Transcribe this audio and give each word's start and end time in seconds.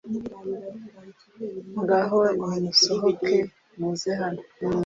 Ngaho 1.81 2.19
nimusohoke 2.37 3.33
muze 3.79 4.11
hano 4.21 4.41